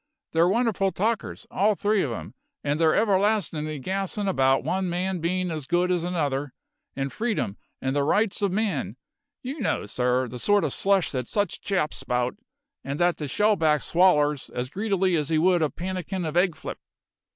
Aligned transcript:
"They're 0.31 0.49
wonderful 0.49 0.91
talkers, 0.91 1.45
all 1.51 1.75
three 1.75 2.01
of 2.01 2.11
'em, 2.11 2.33
and 2.63 2.79
they're 2.79 2.95
everlastin'ly 2.95 3.77
gassin' 3.79 4.27
about 4.27 4.63
one 4.63 4.89
man 4.89 5.19
bein' 5.19 5.51
as 5.51 5.67
good 5.67 5.91
as 5.91 6.03
another, 6.03 6.55
and 6.95 7.13
freedom, 7.13 7.55
and 7.83 7.95
the 7.95 8.01
rights 8.03 8.41
of 8.41 8.51
man 8.51 8.97
you 9.43 9.59
know, 9.59 9.85
sir, 9.85 10.27
the 10.27 10.39
sort 10.39 10.63
of 10.63 10.73
slush 10.73 11.11
that 11.11 11.27
such 11.27 11.61
chaps 11.61 11.97
spouts, 11.97 12.39
and 12.83 12.99
that 12.99 13.17
the 13.17 13.27
shellback 13.27 13.83
swallers 13.83 14.49
as 14.49 14.69
greedily 14.69 15.15
as 15.15 15.29
he 15.29 15.37
would 15.37 15.61
a 15.61 15.69
pannikin 15.69 16.25
of 16.25 16.35
egg 16.35 16.55
flip!" 16.55 16.79